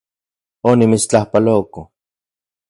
[0.69, 1.81] Onimitstlajpaloko